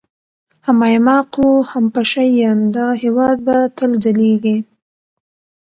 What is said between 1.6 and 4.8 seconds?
هم پـــشــه یــــیــان، دا هـــیــواد به تــل ځلــــــیــــږي